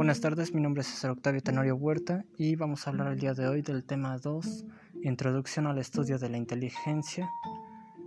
Buenas 0.00 0.22
tardes, 0.22 0.54
mi 0.54 0.62
nombre 0.62 0.80
es 0.80 0.86
César 0.86 1.10
Octavio 1.10 1.42
Tenorio 1.42 1.76
Huerta 1.76 2.24
y 2.38 2.56
vamos 2.56 2.86
a 2.86 2.90
hablar 2.90 3.08
el 3.08 3.18
día 3.20 3.34
de 3.34 3.46
hoy 3.46 3.60
del 3.60 3.84
tema 3.84 4.16
2, 4.16 4.64
Introducción 5.02 5.66
al 5.66 5.76
estudio 5.76 6.18
de 6.18 6.30
la 6.30 6.38
inteligencia. 6.38 7.28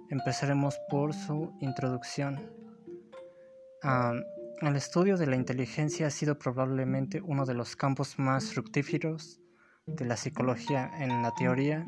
Empezaremos 0.09 0.75
por 0.89 1.13
su 1.13 1.55
introducción. 1.59 2.49
el 3.83 4.75
estudio 4.75 5.17
de 5.17 5.27
la 5.27 5.35
inteligencia 5.35 6.07
ha 6.07 6.09
sido 6.09 6.39
probablemente 6.39 7.21
uno 7.21 7.45
de 7.45 7.53
los 7.53 7.75
campos 7.75 8.17
más 8.17 8.51
fructíferos 8.53 9.39
de 9.85 10.05
la 10.05 10.17
psicología. 10.17 10.89
En 10.97 11.21
la 11.21 11.31
teoría 11.35 11.85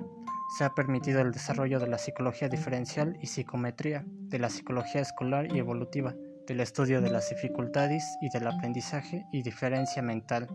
se 0.55 0.65
ha 0.65 0.75
permitido 0.75 1.19
el 1.21 1.31
desarrollo 1.31 1.79
de 1.79 1.87
la 1.87 1.97
psicología 1.97 2.47
diferencial 2.47 3.17
y 3.23 3.25
psicometría, 3.25 4.05
de 4.05 4.37
la 4.37 4.51
psicología 4.51 5.01
escolar 5.01 5.51
y 5.51 5.57
evolutiva 5.57 6.13
del 6.47 6.59
estudio 6.59 7.01
de 7.01 7.09
las 7.09 7.29
dificultades 7.29 8.03
y 8.21 8.29
del 8.29 8.47
aprendizaje 8.47 9.25
y 9.31 9.41
diferencia 9.41 10.01
mental. 10.01 10.47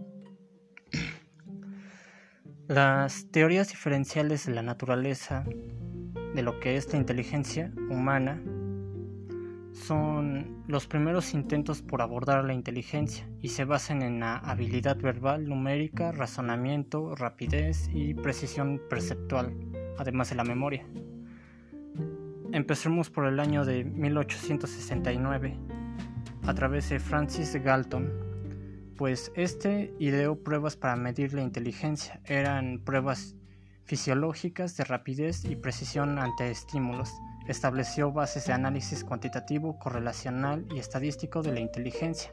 Las 2.68 3.26
teorías 3.32 3.68
diferenciales 3.68 4.46
de 4.46 4.54
la 4.54 4.62
naturaleza 4.62 5.44
de 6.34 6.42
lo 6.42 6.60
que 6.60 6.76
es 6.76 6.92
la 6.92 6.98
inteligencia 6.98 7.72
humana 7.90 8.40
son 9.72 10.62
los 10.68 10.86
primeros 10.86 11.34
intentos 11.34 11.82
por 11.82 12.02
abordar 12.02 12.44
la 12.44 12.54
inteligencia 12.54 13.28
y 13.40 13.48
se 13.48 13.64
basan 13.64 14.02
en 14.02 14.20
la 14.20 14.36
habilidad 14.36 14.96
verbal, 14.96 15.48
numérica, 15.48 16.12
razonamiento, 16.12 17.14
rapidez 17.16 17.88
y 17.92 18.14
precisión 18.14 18.80
perceptual, 18.88 19.52
además 19.98 20.30
de 20.30 20.36
la 20.36 20.44
memoria. 20.44 20.86
Empecemos 22.52 23.10
por 23.10 23.26
el 23.26 23.40
año 23.40 23.64
de 23.64 23.84
1869 23.84 25.56
a 26.46 26.54
través 26.54 26.88
de 26.88 26.98
Francis 26.98 27.54
Galton, 27.54 28.10
pues 28.96 29.32
este 29.34 29.94
ideó 29.98 30.36
pruebas 30.42 30.76
para 30.76 30.96
medir 30.96 31.32
la 31.32 31.42
inteligencia. 31.42 32.20
Eran 32.24 32.80
pruebas 32.84 33.34
fisiológicas 33.84 34.76
de 34.76 34.84
rapidez 34.84 35.44
y 35.44 35.56
precisión 35.56 36.18
ante 36.18 36.50
estímulos. 36.50 37.10
Estableció 37.48 38.12
bases 38.12 38.46
de 38.46 38.52
análisis 38.52 39.02
cuantitativo, 39.02 39.78
correlacional 39.78 40.66
y 40.74 40.78
estadístico 40.78 41.42
de 41.42 41.52
la 41.52 41.60
inteligencia. 41.60 42.32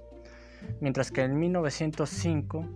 Mientras 0.82 1.12
que 1.12 1.22
en 1.22 1.40
1905, 1.40 2.68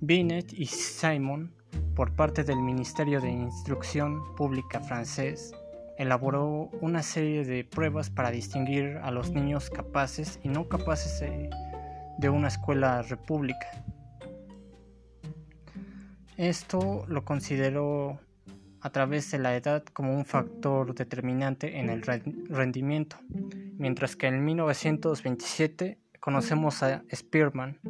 Binet 0.00 0.52
y 0.52 0.66
Simon, 0.66 1.52
por 1.94 2.14
parte 2.14 2.44
del 2.44 2.60
Ministerio 2.60 3.20
de 3.20 3.30
Instrucción 3.30 4.34
Pública 4.36 4.80
francés, 4.80 5.52
elaboró 5.98 6.70
una 6.80 7.02
serie 7.02 7.44
de 7.44 7.64
pruebas 7.64 8.08
para 8.08 8.30
distinguir 8.30 8.98
a 9.02 9.10
los 9.10 9.32
niños 9.32 9.68
capaces 9.68 10.38
y 10.44 10.48
no 10.48 10.68
capaces 10.68 11.20
de, 11.20 12.30
una 12.30 12.48
escuela 12.48 13.02
república. 13.02 13.66
Esto 16.36 17.04
lo 17.08 17.24
consideró 17.24 18.20
a 18.80 18.90
través 18.90 19.28
de 19.32 19.38
la 19.38 19.56
edad 19.56 19.82
como 19.92 20.14
un 20.14 20.24
factor 20.24 20.94
determinante 20.94 21.80
en 21.80 21.90
el 21.90 22.02
rendimiento, 22.02 23.16
mientras 23.76 24.14
que 24.14 24.28
en 24.28 24.44
1927 24.44 25.98
conocemos 26.20 26.84
a 26.84 27.02
Spearman. 27.12 27.80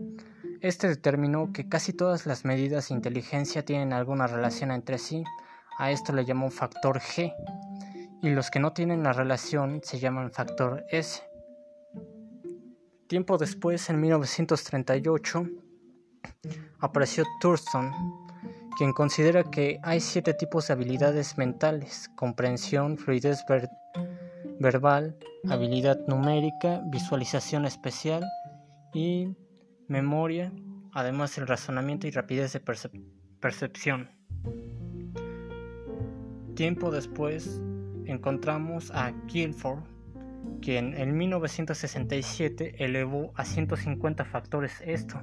Este 0.62 0.88
determinó 0.88 1.52
que 1.52 1.68
casi 1.68 1.92
todas 1.92 2.24
las 2.24 2.46
medidas 2.46 2.88
de 2.88 2.94
inteligencia 2.94 3.66
tienen 3.66 3.92
alguna 3.92 4.26
relación 4.26 4.70
entre 4.70 4.96
sí. 4.96 5.24
A 5.78 5.90
esto 5.90 6.12
le 6.12 6.24
llamó 6.24 6.50
factor 6.50 6.98
G, 7.00 7.32
y 8.22 8.30
los 8.30 8.50
que 8.50 8.60
no 8.60 8.72
tienen 8.72 9.02
la 9.02 9.12
relación 9.12 9.80
se 9.82 9.98
llaman 9.98 10.32
factor 10.32 10.84
S. 10.90 11.22
Tiempo 13.06 13.38
después, 13.38 13.88
en 13.88 14.00
1938, 14.00 15.46
apareció 16.80 17.24
Thurston, 17.40 17.92
quien 18.76 18.92
considera 18.92 19.44
que 19.44 19.78
hay 19.82 20.00
siete 20.00 20.34
tipos 20.34 20.66
de 20.66 20.74
habilidades 20.74 21.38
mentales, 21.38 22.10
comprensión, 22.16 22.98
fluidez 22.98 23.44
verbal, 24.60 25.16
habilidad 25.48 25.98
numérica, 26.06 26.82
visualización 26.86 27.64
especial 27.64 28.24
y 28.92 29.36
memoria, 29.86 30.52
además 30.92 31.34
del 31.36 31.46
razonamiento 31.46 32.06
y 32.06 32.10
rapidez 32.10 32.52
de 32.52 32.60
percepción. 33.40 34.10
Tiempo 36.54 36.90
después, 36.90 37.60
encontramos 38.10 38.90
a 38.90 39.12
Guilford, 39.26 39.84
quien 40.60 40.94
en 40.94 41.16
1967 41.16 42.84
elevó 42.84 43.32
a 43.36 43.44
150 43.44 44.24
factores 44.24 44.82
esto, 44.84 45.20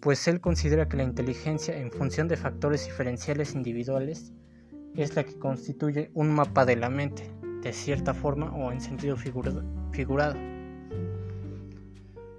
pues 0.00 0.26
él 0.28 0.40
considera 0.40 0.88
que 0.88 0.96
la 0.96 1.02
inteligencia 1.04 1.76
en 1.76 1.90
función 1.90 2.28
de 2.28 2.36
factores 2.36 2.84
diferenciales 2.86 3.54
individuales 3.54 4.32
es 4.94 5.16
la 5.16 5.24
que 5.24 5.38
constituye 5.38 6.10
un 6.14 6.30
mapa 6.30 6.64
de 6.64 6.76
la 6.76 6.88
mente, 6.88 7.30
de 7.62 7.72
cierta 7.72 8.14
forma 8.14 8.52
o 8.54 8.72
en 8.72 8.80
sentido 8.80 9.16
figurado. 9.16 10.34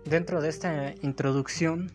Dentro 0.06 0.42
de 0.42 0.50
esta 0.50 0.94
introducción 1.02 1.92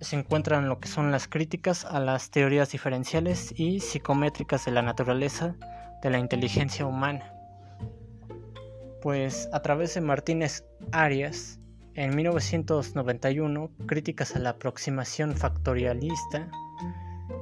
se 0.00 0.16
encuentran 0.16 0.68
lo 0.68 0.78
que 0.78 0.88
son 0.88 1.10
las 1.10 1.26
críticas 1.26 1.84
a 1.84 1.98
las 1.98 2.30
teorías 2.30 2.70
diferenciales 2.70 3.52
y 3.56 3.80
psicométricas 3.80 4.66
de 4.66 4.72
la 4.72 4.82
naturaleza 4.82 5.56
de 6.04 6.10
la 6.10 6.18
inteligencia 6.18 6.86
humana. 6.86 7.32
Pues 9.02 9.48
a 9.52 9.62
través 9.62 9.94
de 9.94 10.02
Martínez 10.02 10.64
Arias, 10.92 11.58
en 11.94 12.14
1991, 12.14 13.70
críticas 13.86 14.36
a 14.36 14.38
la 14.38 14.50
aproximación 14.50 15.34
factorialista, 15.34 16.50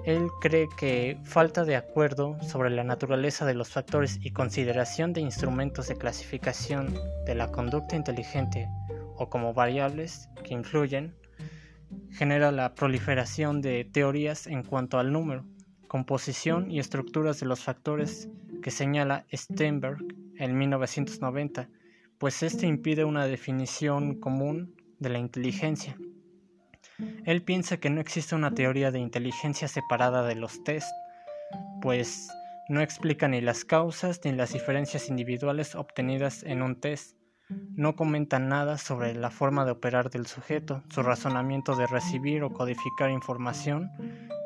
él 0.04 0.28
cree 0.40 0.68
que 0.76 1.18
falta 1.24 1.64
de 1.64 1.76
acuerdo 1.76 2.40
sobre 2.42 2.70
la 2.70 2.84
naturaleza 2.84 3.44
de 3.46 3.54
los 3.54 3.70
factores 3.70 4.18
y 4.22 4.30
consideración 4.30 5.12
de 5.12 5.20
instrumentos 5.20 5.88
de 5.88 5.96
clasificación 5.96 6.94
de 7.26 7.34
la 7.34 7.50
conducta 7.50 7.96
inteligente 7.96 8.68
o 9.16 9.28
como 9.28 9.54
variables 9.54 10.28
que 10.44 10.54
influyen, 10.54 11.16
genera 12.10 12.52
la 12.52 12.74
proliferación 12.74 13.60
de 13.60 13.84
teorías 13.84 14.46
en 14.46 14.62
cuanto 14.62 14.98
al 14.98 15.12
número, 15.12 15.44
composición 15.88 16.70
y 16.70 16.78
estructuras 16.78 17.40
de 17.40 17.46
los 17.46 17.60
factores 17.60 18.28
que 18.62 18.70
señala 18.70 19.26
Steinberg 19.32 19.98
en 20.38 20.56
1990, 20.56 21.68
pues 22.16 22.42
este 22.42 22.66
impide 22.66 23.04
una 23.04 23.26
definición 23.26 24.18
común 24.18 24.74
de 24.98 25.10
la 25.10 25.18
inteligencia. 25.18 25.98
Él 27.26 27.42
piensa 27.42 27.78
que 27.78 27.90
no 27.90 28.00
existe 28.00 28.34
una 28.34 28.54
teoría 28.54 28.90
de 28.90 29.00
inteligencia 29.00 29.68
separada 29.68 30.22
de 30.26 30.36
los 30.36 30.62
test, 30.64 30.88
pues 31.82 32.30
no 32.68 32.80
explica 32.80 33.28
ni 33.28 33.40
las 33.40 33.64
causas 33.64 34.20
ni 34.24 34.32
las 34.32 34.52
diferencias 34.52 35.08
individuales 35.08 35.74
obtenidas 35.74 36.42
en 36.44 36.62
un 36.62 36.80
test. 36.80 37.16
No 37.74 37.96
comenta 37.96 38.38
nada 38.38 38.78
sobre 38.78 39.14
la 39.14 39.30
forma 39.30 39.64
de 39.64 39.72
operar 39.72 40.08
del 40.08 40.26
sujeto, 40.26 40.82
su 40.88 41.02
razonamiento 41.02 41.76
de 41.76 41.86
recibir 41.86 42.44
o 42.44 42.52
codificar 42.52 43.10
información 43.10 43.90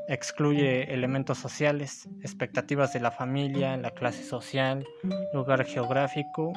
Excluye 0.09 0.95
elementos 0.95 1.39
sociales, 1.39 2.09
expectativas 2.23 2.93
de 2.93 3.01
la 3.01 3.11
familia, 3.11 3.77
la 3.77 3.91
clase 3.91 4.23
social, 4.23 4.87
lugar 5.35 5.65
geográfico, 5.65 6.53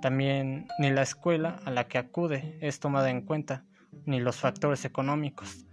también 0.00 0.68
ni 0.78 0.90
la 0.90 1.02
escuela 1.02 1.60
a 1.64 1.70
la 1.70 1.88
que 1.88 1.98
acude 1.98 2.56
es 2.60 2.78
tomada 2.78 3.10
en 3.10 3.22
cuenta, 3.22 3.64
ni 4.06 4.20
los 4.20 4.36
factores 4.36 4.84
económicos. 4.84 5.66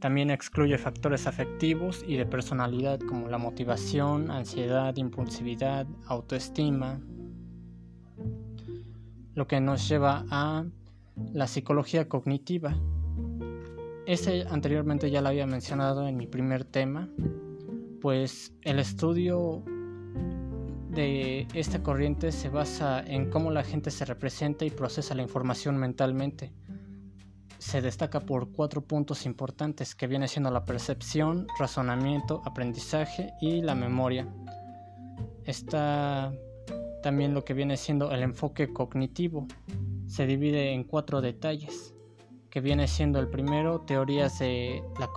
También 0.00 0.30
excluye 0.30 0.78
factores 0.78 1.26
afectivos 1.26 2.04
y 2.06 2.16
de 2.16 2.24
personalidad 2.24 3.00
como 3.00 3.28
la 3.28 3.38
motivación, 3.38 4.30
ansiedad, 4.30 4.96
impulsividad, 4.96 5.86
autoestima, 6.06 7.00
lo 9.34 9.46
que 9.46 9.60
nos 9.60 9.88
lleva 9.88 10.24
a 10.30 10.64
la 11.32 11.46
psicología 11.46 12.08
cognitiva, 12.08 12.74
este 14.12 14.44
anteriormente 14.48 15.08
ya 15.08 15.20
lo 15.20 15.28
había 15.28 15.46
mencionado 15.46 16.08
en 16.08 16.16
mi 16.16 16.26
primer 16.26 16.64
tema, 16.64 17.08
pues 18.00 18.52
el 18.62 18.80
estudio 18.80 19.62
de 20.88 21.46
esta 21.54 21.80
corriente 21.84 22.32
se 22.32 22.48
basa 22.48 23.04
en 23.06 23.30
cómo 23.30 23.52
la 23.52 23.62
gente 23.62 23.92
se 23.92 24.04
representa 24.04 24.64
y 24.64 24.70
procesa 24.70 25.14
la 25.14 25.22
información 25.22 25.76
mentalmente. 25.76 26.52
Se 27.58 27.80
destaca 27.80 28.18
por 28.18 28.50
cuatro 28.50 28.80
puntos 28.80 29.26
importantes 29.26 29.94
que 29.94 30.08
viene 30.08 30.26
siendo 30.26 30.50
la 30.50 30.64
percepción, 30.64 31.46
razonamiento, 31.56 32.42
aprendizaje 32.44 33.30
y 33.40 33.62
la 33.62 33.76
memoria. 33.76 34.26
Está 35.44 36.32
también 37.00 37.32
lo 37.32 37.44
que 37.44 37.54
viene 37.54 37.76
siendo 37.76 38.10
el 38.10 38.24
enfoque 38.24 38.72
cognitivo. 38.72 39.46
Se 40.08 40.26
divide 40.26 40.72
en 40.72 40.82
cuatro 40.82 41.20
detalles 41.20 41.94
que 42.50 42.60
viene 42.60 42.88
siendo 42.88 43.20
el 43.20 43.28
primero, 43.28 43.80
teorías 43.80 44.38
de 44.38 44.82
la 44.98 45.08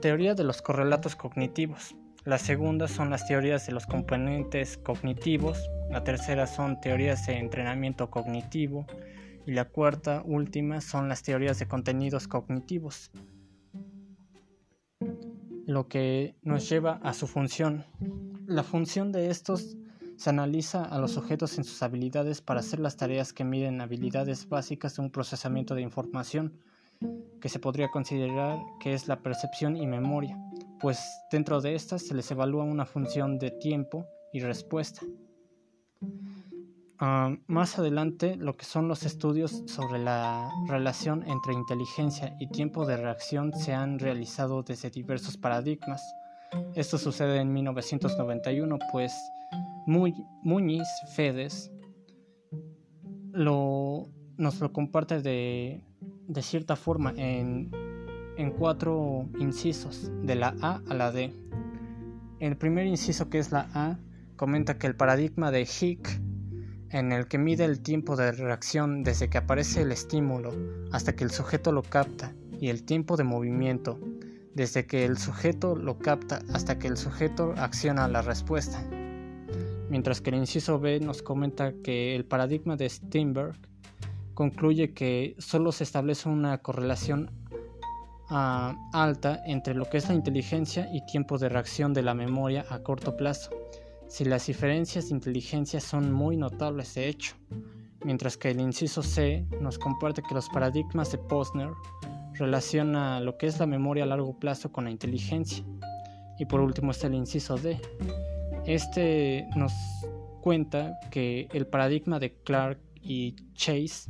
teoría 0.00 0.34
de 0.34 0.44
los 0.44 0.62
correlatos 0.62 1.16
cognitivos. 1.16 1.94
La 2.24 2.38
segunda 2.38 2.86
son 2.86 3.10
las 3.10 3.26
teorías 3.26 3.66
de 3.66 3.72
los 3.72 3.86
componentes 3.86 4.78
cognitivos. 4.78 5.58
La 5.90 6.04
tercera 6.04 6.46
son 6.46 6.80
teorías 6.80 7.26
de 7.26 7.38
entrenamiento 7.38 8.10
cognitivo. 8.10 8.86
Y 9.44 9.52
la 9.52 9.64
cuarta, 9.64 10.22
última, 10.24 10.80
son 10.80 11.08
las 11.08 11.24
teorías 11.24 11.58
de 11.58 11.66
contenidos 11.66 12.28
cognitivos, 12.28 13.10
lo 15.66 15.88
que 15.88 16.36
nos 16.42 16.68
lleva 16.68 17.00
a 17.02 17.12
su 17.12 17.26
función. 17.26 17.84
La 18.46 18.62
función 18.62 19.10
de 19.10 19.30
estos 19.30 19.76
se 20.22 20.30
analiza 20.30 20.84
a 20.84 21.00
los 21.00 21.16
objetos 21.16 21.58
en 21.58 21.64
sus 21.64 21.82
habilidades 21.82 22.40
para 22.40 22.60
hacer 22.60 22.78
las 22.78 22.96
tareas 22.96 23.32
que 23.32 23.42
miden 23.42 23.80
habilidades 23.80 24.48
básicas 24.48 24.94
de 24.94 25.02
un 25.02 25.10
procesamiento 25.10 25.74
de 25.74 25.82
información, 25.82 26.60
que 27.40 27.48
se 27.48 27.58
podría 27.58 27.90
considerar 27.90 28.56
que 28.78 28.94
es 28.94 29.08
la 29.08 29.20
percepción 29.20 29.76
y 29.76 29.84
memoria, 29.84 30.38
pues 30.78 31.00
dentro 31.32 31.60
de 31.60 31.74
estas 31.74 32.06
se 32.06 32.14
les 32.14 32.30
evalúa 32.30 32.62
una 32.62 32.86
función 32.86 33.40
de 33.40 33.50
tiempo 33.50 34.06
y 34.32 34.38
respuesta. 34.38 35.00
Ah, 37.00 37.34
más 37.48 37.80
adelante, 37.80 38.36
lo 38.36 38.56
que 38.56 38.64
son 38.64 38.86
los 38.86 39.02
estudios 39.02 39.64
sobre 39.66 39.98
la 39.98 40.48
relación 40.68 41.28
entre 41.28 41.52
inteligencia 41.52 42.36
y 42.38 42.46
tiempo 42.46 42.86
de 42.86 42.96
reacción 42.96 43.52
se 43.54 43.74
han 43.74 43.98
realizado 43.98 44.62
desde 44.62 44.88
diversos 44.88 45.36
paradigmas. 45.36 46.00
Esto 46.76 46.96
sucede 46.96 47.40
en 47.40 47.52
1991, 47.52 48.78
pues 48.92 49.12
Muñiz 49.86 50.88
Fedes 51.14 51.72
lo, 53.32 54.08
nos 54.36 54.60
lo 54.60 54.72
comparte 54.72 55.20
de, 55.20 55.84
de 56.28 56.42
cierta 56.42 56.76
forma 56.76 57.12
en, 57.16 57.70
en 58.36 58.50
cuatro 58.52 59.28
incisos, 59.38 60.10
de 60.22 60.34
la 60.34 60.54
A 60.60 60.82
a 60.88 60.94
la 60.94 61.12
D. 61.12 61.32
El 62.38 62.56
primer 62.56 62.86
inciso, 62.86 63.30
que 63.30 63.38
es 63.38 63.52
la 63.52 63.68
A, 63.74 63.98
comenta 64.36 64.78
que 64.78 64.86
el 64.86 64.96
paradigma 64.96 65.50
de 65.50 65.62
Hick 65.62 66.20
en 66.90 67.12
el 67.12 67.26
que 67.26 67.38
mide 67.38 67.64
el 67.64 67.80
tiempo 67.80 68.16
de 68.16 68.32
reacción 68.32 69.02
desde 69.02 69.30
que 69.30 69.38
aparece 69.38 69.82
el 69.82 69.92
estímulo 69.92 70.52
hasta 70.92 71.14
que 71.14 71.24
el 71.24 71.30
sujeto 71.30 71.72
lo 71.72 71.82
capta 71.82 72.34
y 72.60 72.68
el 72.68 72.84
tiempo 72.84 73.16
de 73.16 73.24
movimiento 73.24 73.98
desde 74.54 74.86
que 74.86 75.06
el 75.06 75.16
sujeto 75.16 75.74
lo 75.74 75.98
capta 75.98 76.42
hasta 76.52 76.78
que 76.78 76.88
el 76.88 76.98
sujeto 76.98 77.54
acciona 77.56 78.08
la 78.08 78.20
respuesta. 78.20 78.84
Mientras 79.92 80.22
que 80.22 80.30
el 80.30 80.36
inciso 80.36 80.80
B 80.80 81.00
nos 81.00 81.20
comenta 81.20 81.74
que 81.84 82.16
el 82.16 82.24
paradigma 82.24 82.76
de 82.76 82.88
Steinberg 82.88 83.58
concluye 84.32 84.94
que 84.94 85.36
solo 85.36 85.70
se 85.70 85.84
establece 85.84 86.30
una 86.30 86.56
correlación 86.62 87.30
ah, 88.30 88.74
alta 88.94 89.42
entre 89.44 89.74
lo 89.74 89.84
que 89.90 89.98
es 89.98 90.08
la 90.08 90.14
inteligencia 90.14 90.88
y 90.94 91.04
tiempo 91.04 91.36
de 91.36 91.50
reacción 91.50 91.92
de 91.92 92.00
la 92.00 92.14
memoria 92.14 92.64
a 92.70 92.78
corto 92.78 93.18
plazo 93.18 93.50
si 94.08 94.24
las 94.24 94.46
diferencias 94.46 95.10
de 95.10 95.14
inteligencia 95.16 95.78
son 95.78 96.10
muy 96.10 96.38
notables 96.38 96.94
de 96.94 97.08
hecho, 97.08 97.34
mientras 98.02 98.38
que 98.38 98.52
el 98.52 98.60
inciso 98.60 99.02
C 99.02 99.46
nos 99.60 99.78
comparte 99.78 100.22
que 100.22 100.34
los 100.34 100.48
paradigmas 100.48 101.12
de 101.12 101.18
Posner 101.18 101.68
relaciona 102.32 103.20
lo 103.20 103.36
que 103.36 103.46
es 103.46 103.60
la 103.60 103.66
memoria 103.66 104.04
a 104.04 104.06
largo 104.06 104.38
plazo 104.38 104.72
con 104.72 104.84
la 104.84 104.90
inteligencia. 104.90 105.62
Y 106.38 106.46
por 106.46 106.60
último 106.60 106.92
está 106.92 107.08
el 107.08 107.14
inciso 107.14 107.56
D. 107.56 107.78
Este 108.66 109.48
nos 109.56 109.72
cuenta 110.40 110.98
que 111.10 111.48
el 111.52 111.66
paradigma 111.66 112.18
de 112.18 112.34
Clark 112.44 112.78
y 113.00 113.34
Chase 113.54 114.08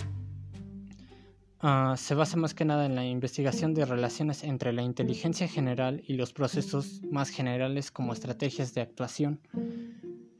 ah, 1.60 1.94
se 1.96 2.14
basa 2.14 2.37
más 2.37 2.54
que 2.54 2.64
nada 2.64 2.87
en 2.87 2.94
la 2.94 3.04
investigación 3.04 3.75
de 3.75 3.84
relaciones 3.84 4.44
entre 4.44 4.72
la 4.72 4.82
inteligencia 4.82 5.49
general 5.49 6.02
y 6.06 6.14
los 6.14 6.32
procesos 6.32 7.02
más 7.10 7.31
generales 7.31 7.90
como 7.90 8.12
estrategias 8.12 8.75
de 8.75 8.82
actuación 8.82 9.40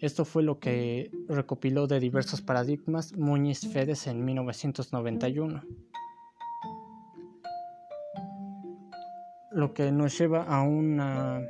esto 0.03 0.25
fue 0.25 0.43
lo 0.43 0.59
que 0.59 1.13
recopiló 1.29 1.87
de 1.87 2.01
diversos 2.01 2.43
paradigmas 2.43 3.17
Muñiz 3.17 3.61
Fedes 3.73 4.09
en 4.09 4.25
1991. 4.25 5.63
Lo 9.53 9.73
que 9.73 9.93
nos 9.93 10.19
lleva 10.19 10.43
a 10.43 10.63
una, 10.63 11.41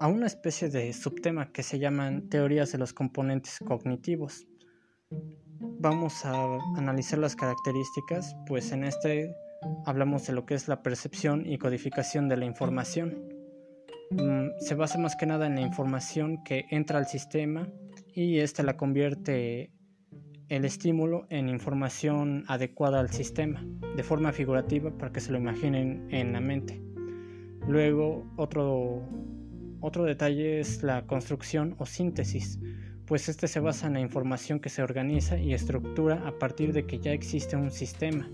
a 0.00 0.08
una 0.08 0.26
especie 0.26 0.70
de 0.70 0.92
subtema 0.94 1.52
que 1.52 1.62
se 1.62 1.78
llaman 1.78 2.30
teorías 2.30 2.72
de 2.72 2.78
los 2.78 2.94
componentes 2.94 3.58
cognitivos. 3.58 4.46
Vamos 5.60 6.24
a 6.24 6.58
analizar 6.76 7.18
las 7.18 7.36
características, 7.36 8.34
pues 8.46 8.72
en 8.72 8.84
este 8.84 9.36
hablamos 9.84 10.26
de 10.26 10.32
lo 10.32 10.46
que 10.46 10.54
es 10.54 10.68
la 10.68 10.82
percepción 10.82 11.46
y 11.46 11.58
codificación 11.58 12.30
de 12.30 12.38
la 12.38 12.46
información. 12.46 13.28
Mm, 14.10 14.58
se 14.58 14.74
basa 14.74 14.98
más 14.98 15.16
que 15.16 15.26
nada 15.26 15.46
en 15.46 15.56
la 15.56 15.60
información 15.60 16.42
que 16.44 16.64
entra 16.70 16.98
al 16.98 17.06
sistema 17.06 17.68
y 18.14 18.38
esta 18.38 18.62
la 18.62 18.78
convierte 18.78 19.70
el 20.48 20.64
estímulo 20.64 21.26
en 21.28 21.50
información 21.50 22.44
adecuada 22.48 23.00
al 23.00 23.10
sistema, 23.10 23.64
de 23.96 24.02
forma 24.02 24.32
figurativa 24.32 24.90
para 24.96 25.12
que 25.12 25.20
se 25.20 25.30
lo 25.30 25.36
imaginen 25.36 26.08
en 26.10 26.32
la 26.32 26.40
mente. 26.40 26.82
Luego, 27.68 28.32
otro, 28.36 29.02
otro 29.80 30.04
detalle 30.04 30.60
es 30.60 30.82
la 30.82 31.06
construcción 31.06 31.74
o 31.78 31.86
síntesis, 31.86 32.58
pues 33.06 33.28
este 33.28 33.48
se 33.48 33.60
basa 33.60 33.86
en 33.86 33.94
la 33.94 34.00
información 34.00 34.60
que 34.60 34.68
se 34.68 34.82
organiza 34.82 35.38
y 35.38 35.52
estructura 35.54 36.22
a 36.26 36.38
partir 36.38 36.72
de 36.72 36.86
que 36.86 36.98
ya 36.98 37.12
existe 37.12 37.56
un 37.56 37.70
sistema. 37.70 38.30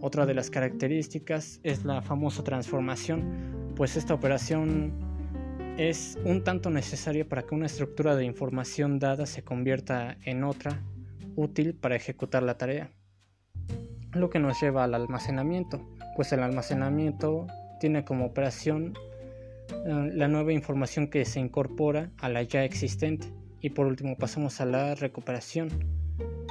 Otra 0.00 0.26
de 0.26 0.34
las 0.34 0.48
características 0.48 1.60
es 1.64 1.84
la 1.84 2.00
famosa 2.00 2.44
transformación, 2.44 3.72
pues 3.74 3.96
esta 3.96 4.14
operación 4.14 4.92
es 5.76 6.18
un 6.24 6.44
tanto 6.44 6.70
necesaria 6.70 7.28
para 7.28 7.42
que 7.42 7.54
una 7.54 7.66
estructura 7.66 8.16
de 8.16 8.24
información 8.24 8.98
dada 8.98 9.26
se 9.26 9.42
convierta 9.42 10.16
en 10.24 10.44
otra 10.44 10.82
útil 11.36 11.74
para 11.74 11.96
ejecutar 11.96 12.42
la 12.42 12.58
tarea. 12.58 12.90
Lo 14.12 14.30
que 14.30 14.38
nos 14.38 14.60
lleva 14.60 14.84
al 14.84 14.94
almacenamiento, 14.94 15.86
pues 16.16 16.32
el 16.32 16.42
almacenamiento 16.42 17.46
tiene 17.80 18.04
como 18.04 18.24
operación 18.24 18.94
la 19.84 20.28
nueva 20.28 20.52
información 20.52 21.08
que 21.08 21.24
se 21.24 21.40
incorpora 21.40 22.10
a 22.18 22.28
la 22.28 22.42
ya 22.42 22.64
existente. 22.64 23.28
Y 23.60 23.70
por 23.70 23.86
último 23.86 24.16
pasamos 24.16 24.60
a 24.60 24.66
la 24.66 24.94
recuperación. 24.94 25.68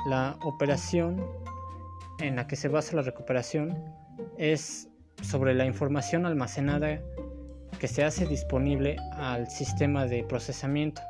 La 0.07 0.37
operación 0.43 1.23
en 2.19 2.35
la 2.35 2.47
que 2.47 2.55
se 2.55 2.67
basa 2.67 2.95
la 2.95 3.01
recuperación 3.01 3.77
es 4.37 4.89
sobre 5.21 5.53
la 5.53 5.65
información 5.65 6.25
almacenada 6.25 7.01
que 7.79 7.87
se 7.87 8.03
hace 8.03 8.25
disponible 8.25 8.97
al 9.13 9.49
sistema 9.49 10.05
de 10.05 10.23
procesamiento, 10.23 11.01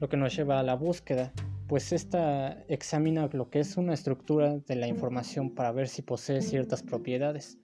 lo 0.00 0.08
que 0.08 0.16
nos 0.16 0.34
lleva 0.34 0.60
a 0.60 0.62
la 0.62 0.74
búsqueda, 0.74 1.32
pues 1.66 1.92
esta 1.92 2.52
examina 2.68 3.28
lo 3.32 3.50
que 3.50 3.60
es 3.60 3.76
una 3.76 3.92
estructura 3.92 4.58
de 4.58 4.76
la 4.76 4.88
información 4.88 5.54
para 5.54 5.72
ver 5.72 5.88
si 5.88 6.00
posee 6.02 6.40
ciertas 6.40 6.82
propiedades. 6.82 7.58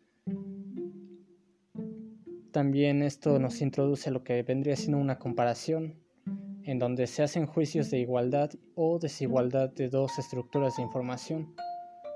También 2.54 3.02
esto 3.02 3.40
nos 3.40 3.60
introduce 3.62 4.08
a 4.10 4.12
lo 4.12 4.22
que 4.22 4.40
vendría 4.44 4.76
siendo 4.76 4.98
una 4.98 5.18
comparación, 5.18 5.96
en 6.62 6.78
donde 6.78 7.08
se 7.08 7.24
hacen 7.24 7.46
juicios 7.46 7.90
de 7.90 7.98
igualdad 7.98 8.48
o 8.76 9.00
desigualdad 9.00 9.70
de 9.70 9.88
dos 9.88 10.20
estructuras 10.20 10.76
de 10.76 10.84
información. 10.84 11.52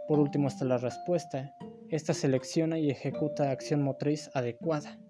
Por 0.07 0.21
último 0.21 0.47
está 0.47 0.64
la 0.64 0.78
respuesta, 0.78 1.57
esta 1.88 2.14
selecciona 2.14 2.78
y 2.78 2.88
ejecuta 2.88 3.50
acción 3.50 3.83
motriz 3.83 4.30
adecuada. 4.33 5.00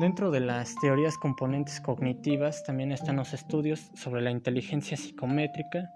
Dentro 0.00 0.30
de 0.30 0.40
las 0.40 0.74
teorías 0.76 1.18
componentes 1.18 1.82
cognitivas 1.82 2.64
también 2.64 2.92
están 2.92 3.16
los 3.16 3.34
estudios 3.34 3.90
sobre 3.94 4.22
la 4.22 4.30
inteligencia 4.30 4.96
psicométrica 4.96 5.90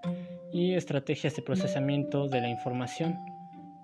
y 0.53 0.75
estrategias 0.75 1.35
de 1.35 1.41
procesamiento 1.41 2.29
de 2.29 2.43
la 2.43 2.51
información. 2.51 3.19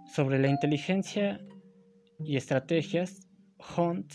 Sobre 0.07 0.39
la 0.39 0.49
inteligencia 0.49 1.41
y 2.19 2.37
estrategias, 2.37 3.29
Hunt 3.77 4.15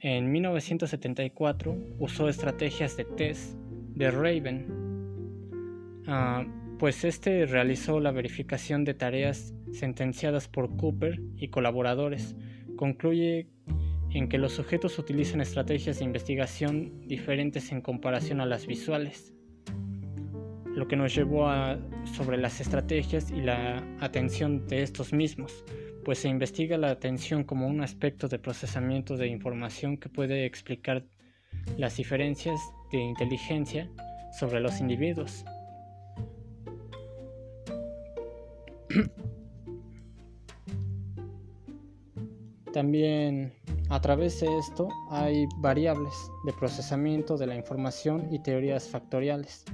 en 0.00 0.30
1974 0.32 1.76
usó 1.98 2.28
estrategias 2.28 2.96
de 2.96 3.04
test 3.04 3.54
de 3.94 4.10
Raven 4.10 4.84
Ah, 6.06 6.44
pues 6.78 7.04
este 7.04 7.46
realizó 7.46 7.98
la 8.00 8.10
verificación 8.10 8.84
de 8.84 8.94
tareas 8.94 9.54
sentenciadas 9.72 10.48
por 10.48 10.76
Cooper 10.76 11.20
y 11.36 11.48
colaboradores. 11.48 12.36
Concluye 12.76 13.48
en 14.10 14.28
que 14.28 14.38
los 14.38 14.52
sujetos 14.52 14.98
utilizan 14.98 15.40
estrategias 15.40 15.98
de 15.98 16.04
investigación 16.04 17.06
diferentes 17.06 17.72
en 17.72 17.80
comparación 17.80 18.40
a 18.40 18.46
las 18.46 18.66
visuales, 18.66 19.32
lo 20.74 20.88
que 20.88 20.96
nos 20.96 21.14
llevó 21.14 21.48
a 21.48 21.78
sobre 22.16 22.36
las 22.36 22.60
estrategias 22.60 23.30
y 23.30 23.40
la 23.40 23.82
atención 24.00 24.66
de 24.66 24.82
estos 24.82 25.12
mismos, 25.12 25.64
pues 26.04 26.18
se 26.18 26.28
investiga 26.28 26.76
la 26.76 26.90
atención 26.90 27.44
como 27.44 27.66
un 27.66 27.80
aspecto 27.80 28.28
de 28.28 28.38
procesamiento 28.38 29.16
de 29.16 29.28
información 29.28 29.96
que 29.96 30.08
puede 30.08 30.44
explicar 30.44 31.04
las 31.76 31.96
diferencias 31.96 32.60
de 32.92 32.98
inteligencia 32.98 33.90
sobre 34.38 34.60
los 34.60 34.80
individuos. 34.80 35.44
También 42.72 43.52
A 43.90 44.00
través 44.00 44.40
de 44.40 44.58
esto 44.58 44.88
hay 45.10 45.46
variables 45.58 46.14
de 46.46 46.52
procesamiento 46.54 47.36
de 47.36 47.46
la 47.46 47.54
información 47.54 48.26
y 48.32 48.38
teorías 48.40 48.88
factoriales, 48.88 49.64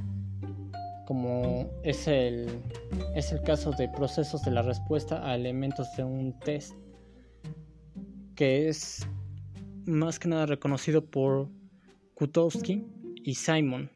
como 1.11 1.69
es 1.83 2.07
el, 2.07 2.47
es 3.17 3.33
el 3.33 3.43
caso 3.43 3.73
de 3.73 3.89
procesos 3.89 4.43
de 4.43 4.53
la 4.53 4.63
respuesta 4.63 5.29
a 5.29 5.35
elementos 5.35 5.89
de 5.97 6.05
un 6.05 6.39
test, 6.39 6.73
que 8.37 8.69
es 8.69 9.09
más 9.87 10.21
que 10.21 10.29
nada 10.29 10.47
reconocido 10.47 11.05
por 11.05 11.49
Kutowski 12.15 12.87
y 13.25 13.35
Simon, 13.35 13.91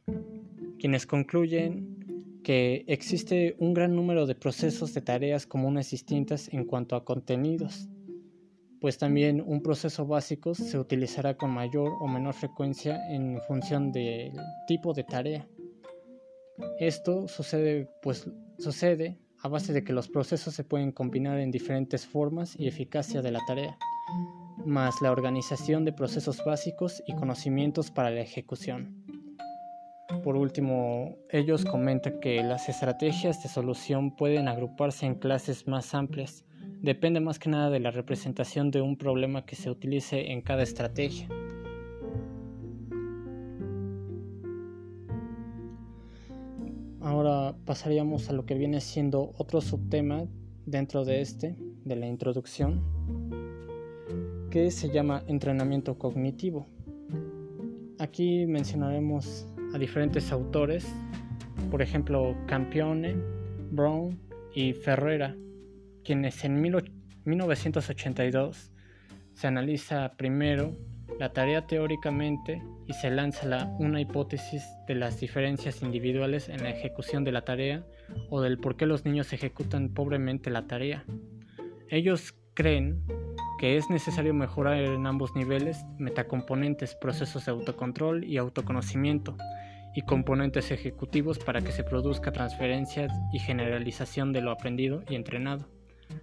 quienes 0.80 1.06
concluyen 1.06 2.40
que 2.42 2.84
existe 2.88 3.54
un 3.60 3.74
gran 3.74 3.94
número 3.94 4.26
de 4.26 4.34
procesos 4.34 4.92
de 4.92 5.00
tareas 5.00 5.46
comunes 5.46 5.92
distintas 5.92 6.52
en 6.52 6.64
cuanto 6.64 6.96
a 6.96 7.04
contenidos 7.04 7.88
pues 8.84 8.98
también 8.98 9.42
un 9.46 9.62
proceso 9.62 10.04
básico 10.04 10.54
se 10.54 10.78
utilizará 10.78 11.38
con 11.38 11.50
mayor 11.50 11.92
o 12.02 12.06
menor 12.06 12.34
frecuencia 12.34 13.00
en 13.08 13.40
función 13.48 13.90
del 13.92 14.34
tipo 14.66 14.92
de 14.92 15.04
tarea. 15.04 15.48
Esto 16.78 17.28
sucede, 17.28 17.88
pues, 18.02 18.30
sucede 18.58 19.18
a 19.42 19.48
base 19.48 19.72
de 19.72 19.84
que 19.84 19.92
los 19.92 20.08
procesos 20.08 20.54
se 20.54 20.64
pueden 20.64 20.92
combinar 20.92 21.38
en 21.38 21.50
diferentes 21.50 22.06
formas 22.06 22.58
y 22.58 22.66
eficacia 22.66 23.22
de 23.22 23.32
la 23.32 23.40
tarea, 23.46 23.76
más 24.64 24.94
la 25.02 25.12
organización 25.12 25.84
de 25.84 25.92
procesos 25.92 26.42
básicos 26.44 27.02
y 27.06 27.14
conocimientos 27.14 27.90
para 27.90 28.10
la 28.10 28.20
ejecución. 28.20 29.04
Por 30.22 30.36
último, 30.36 31.16
ellos 31.30 31.64
comentan 31.64 32.20
que 32.20 32.42
las 32.42 32.68
estrategias 32.68 33.42
de 33.42 33.48
solución 33.48 34.14
pueden 34.16 34.48
agruparse 34.48 35.06
en 35.06 35.16
clases 35.16 35.66
más 35.66 35.94
amplias, 35.94 36.44
depende 36.80 37.20
más 37.20 37.38
que 37.38 37.50
nada 37.50 37.68
de 37.68 37.80
la 37.80 37.90
representación 37.90 38.70
de 38.70 38.80
un 38.80 38.96
problema 38.96 39.44
que 39.44 39.56
se 39.56 39.70
utilice 39.70 40.32
en 40.32 40.40
cada 40.40 40.62
estrategia. 40.62 41.28
Pasaríamos 47.74 48.30
a 48.30 48.32
lo 48.32 48.46
que 48.46 48.54
viene 48.54 48.80
siendo 48.80 49.34
otro 49.36 49.60
subtema 49.60 50.22
dentro 50.64 51.04
de 51.04 51.20
este, 51.20 51.56
de 51.84 51.96
la 51.96 52.06
introducción, 52.06 52.80
que 54.48 54.70
se 54.70 54.90
llama 54.90 55.24
entrenamiento 55.26 55.98
cognitivo. 55.98 56.68
Aquí 57.98 58.46
mencionaremos 58.46 59.48
a 59.74 59.78
diferentes 59.78 60.30
autores, 60.30 60.86
por 61.72 61.82
ejemplo 61.82 62.36
Campione, 62.46 63.16
Brown 63.72 64.20
y 64.54 64.74
Ferrera, 64.74 65.34
quienes 66.04 66.44
en 66.44 66.62
1982 66.62 68.70
se 69.32 69.46
analiza 69.48 70.12
primero 70.16 70.76
la 71.18 71.32
tarea 71.32 71.66
teóricamente 71.66 72.62
y 72.86 72.92
se 72.92 73.10
lanza 73.10 73.46
la, 73.46 73.66
una 73.78 74.00
hipótesis 74.00 74.64
de 74.86 74.94
las 74.94 75.20
diferencias 75.20 75.82
individuales 75.82 76.48
en 76.48 76.62
la 76.62 76.70
ejecución 76.70 77.24
de 77.24 77.32
la 77.32 77.44
tarea 77.44 77.84
o 78.30 78.40
del 78.40 78.58
por 78.58 78.76
qué 78.76 78.86
los 78.86 79.04
niños 79.04 79.32
ejecutan 79.32 79.90
pobremente 79.90 80.50
la 80.50 80.66
tarea. 80.66 81.04
Ellos 81.88 82.34
creen 82.54 83.02
que 83.58 83.76
es 83.76 83.88
necesario 83.90 84.34
mejorar 84.34 84.78
en 84.78 85.06
ambos 85.06 85.34
niveles 85.34 85.84
metacomponentes, 85.98 86.94
procesos 86.94 87.46
de 87.46 87.52
autocontrol 87.52 88.24
y 88.24 88.36
autoconocimiento, 88.36 89.36
y 89.94 90.02
componentes 90.02 90.72
ejecutivos 90.72 91.38
para 91.38 91.62
que 91.62 91.70
se 91.70 91.84
produzca 91.84 92.32
transferencia 92.32 93.06
y 93.32 93.38
generalización 93.38 94.32
de 94.32 94.40
lo 94.40 94.50
aprendido 94.50 95.04
y 95.08 95.14
entrenado. 95.14 95.68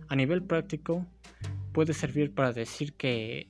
A 0.10 0.16
nivel 0.16 0.44
práctico, 0.44 1.06
puede 1.72 1.94
servir 1.94 2.34
para 2.34 2.52
decir 2.52 2.94
que 2.94 3.50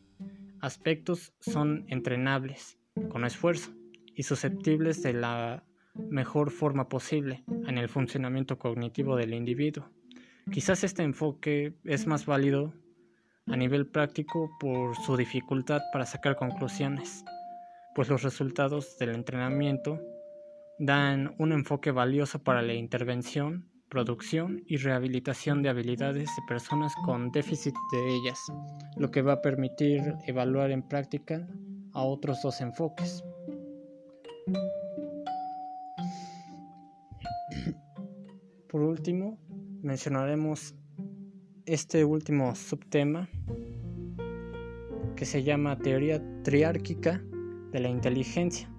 aspectos 0.62 1.34
son 1.40 1.86
entrenables 1.90 2.78
con 3.10 3.26
esfuerzo 3.26 3.72
y 4.16 4.24
susceptibles 4.24 5.02
de 5.04 5.14
la 5.14 5.64
mejor 5.96 6.52
forma 6.52 6.88
posible 6.88 7.44
en 7.68 7.78
el 7.78 7.90
funcionamiento 7.90 8.58
cognitivo 8.58 9.16
del 9.16 9.34
individuo. 9.34 9.90
Quizás 10.52 10.84
este 10.84 11.04
enfoque 11.04 11.74
es 11.84 12.08
más 12.08 12.26
válido 12.26 12.74
a 13.48 13.58
nivel 13.58 13.88
práctico 13.88 14.50
por 14.60 14.96
su 14.96 15.18
dificultad 15.18 15.82
para 15.92 16.06
sacar 16.06 16.36
conclusiones, 16.36 17.24
pues 17.96 18.10
los 18.10 18.24
resultados 18.24 18.98
del 18.98 19.16
entrenamiento 19.16 20.00
dan 20.80 21.36
un 21.38 21.52
enfoque 21.52 21.92
valioso 21.92 22.44
para 22.44 22.62
la 22.62 22.74
intervención 22.74 23.71
producción 23.92 24.64
y 24.68 24.78
rehabilitación 24.78 25.62
de 25.62 25.70
habilidades 25.70 26.30
de 26.38 26.44
personas 26.48 26.94
con 27.04 27.30
déficit 27.30 27.76
de 27.92 28.16
ellas, 28.16 28.40
lo 28.96 29.12
que 29.12 29.22
va 29.22 29.34
a 29.34 29.42
permitir 29.42 30.16
evaluar 30.26 30.72
en 30.72 30.82
práctica 30.82 31.46
a 31.92 32.02
otros 32.02 32.42
dos 32.42 32.62
enfoques. 32.62 33.22
Por 38.70 38.82
último, 38.82 39.38
mencionaremos 39.82 40.74
este 41.66 42.06
último 42.06 42.56
subtema 42.56 43.28
que 45.18 45.26
se 45.26 45.44
llama 45.44 45.78
teoría 45.78 46.24
triárquica 46.44 47.22
de 47.74 47.80
la 47.82 47.90
inteligencia. 47.90 48.74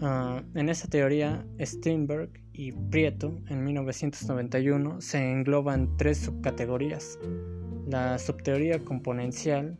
Ah, 0.00 0.42
en 0.54 0.70
esta 0.70 0.88
teoría, 0.88 1.46
Steinberg 1.60 2.45
y 2.56 2.72
Prieto 2.72 3.38
en 3.48 3.64
1991 3.64 5.02
se 5.02 5.30
engloban 5.30 5.96
tres 5.98 6.18
subcategorías. 6.18 7.18
La 7.86 8.18
subteoría 8.18 8.78
componencial, 8.78 9.78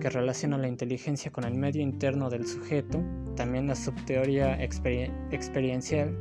que 0.00 0.10
relaciona 0.10 0.58
la 0.58 0.66
inteligencia 0.66 1.30
con 1.30 1.44
el 1.44 1.54
medio 1.54 1.82
interno 1.82 2.28
del 2.28 2.46
sujeto, 2.46 3.00
también 3.36 3.68
la 3.68 3.76
subteoría 3.76 4.60
experiencial, 4.60 6.18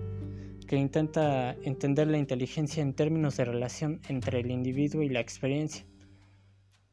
que 0.68 0.76
intenta 0.78 1.54
entender 1.64 2.08
la 2.08 2.20
inteligencia 2.20 2.84
en 2.84 2.94
términos 2.94 3.38
de 3.38 3.46
relación 3.46 4.00
entre 4.08 4.42
el 4.42 4.52
individuo 4.52 5.02
y 5.02 5.10
la 5.10 5.20
experiencia. 5.20 5.86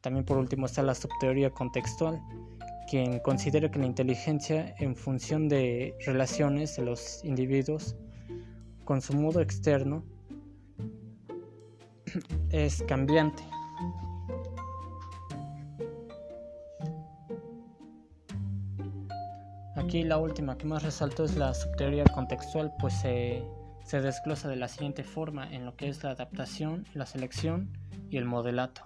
También 0.01 0.25
por 0.25 0.37
último 0.37 0.65
está 0.65 0.81
la 0.81 0.95
subteoría 0.95 1.51
contextual, 1.51 2.19
quien 2.89 3.19
considera 3.19 3.69
que 3.69 3.79
la 3.79 3.85
inteligencia 3.85 4.73
en 4.79 4.95
función 4.95 5.47
de 5.47 5.93
relaciones 6.05 6.75
de 6.75 6.83
los 6.83 7.23
individuos 7.23 7.95
con 8.85 9.01
su 9.01 9.13
modo 9.13 9.41
externo 9.41 10.03
es 12.49 12.83
cambiante. 12.83 13.43
Aquí 19.75 20.03
la 20.03 20.17
última 20.17 20.57
que 20.57 20.65
más 20.65 20.83
resalto 20.83 21.23
es 21.23 21.35
la 21.35 21.53
subteoría 21.53 22.03
contextual, 22.05 22.73
pues 22.79 22.93
se, 22.93 23.43
se 23.83 24.01
desglosa 24.01 24.47
de 24.47 24.55
la 24.55 24.67
siguiente 24.67 25.03
forma 25.03 25.51
en 25.51 25.65
lo 25.65 25.75
que 25.75 25.89
es 25.89 26.03
la 26.03 26.11
adaptación, 26.11 26.85
la 26.93 27.05
selección 27.05 27.77
y 28.09 28.17
el 28.17 28.25
modelato. 28.25 28.83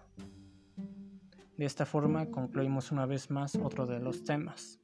De 1.57 1.65
esta 1.65 1.85
forma 1.85 2.27
concluimos 2.27 2.91
una 2.91 3.05
vez 3.05 3.29
más 3.31 3.55
otro 3.55 3.85
de 3.85 3.99
los 3.99 4.23
temas. 4.23 4.79